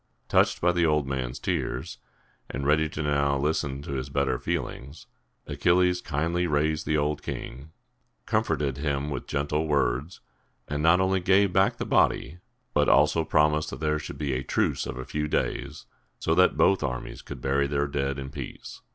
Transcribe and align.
Touched 0.29 0.59
by 0.61 0.71
the 0.71 0.83
old 0.83 1.05
man's 1.07 1.37
tears, 1.37 1.99
and 2.49 2.65
ready 2.65 2.89
now 3.03 3.35
to 3.35 3.37
listen 3.39 3.83
to 3.83 3.91
his 3.91 4.09
better 4.09 4.39
feelings, 4.39 5.05
Achilles 5.45 6.01
kindly 6.01 6.47
raised 6.47 6.87
the 6.87 6.97
old 6.97 7.21
king, 7.21 7.69
comforted 8.25 8.77
him 8.79 9.11
with 9.11 9.27
gentle 9.27 9.67
words, 9.67 10.19
and 10.67 10.81
not 10.81 10.99
only 10.99 11.19
gave 11.19 11.53
back 11.53 11.77
the 11.77 11.85
body, 11.85 12.39
but 12.73 12.89
also 12.89 13.23
promised 13.23 13.69
that 13.69 13.79
there 13.79 13.99
should 13.99 14.17
be 14.17 14.33
a 14.33 14.41
truce 14.43 14.87
of 14.87 14.97
a 14.97 15.05
few 15.05 15.27
days, 15.27 15.85
so 16.17 16.33
that 16.33 16.57
both 16.57 16.81
armies 16.81 17.21
could 17.21 17.39
bury 17.39 17.67
their 17.67 17.85
dead 17.85 18.17
in 18.17 18.31
peace. 18.31 18.81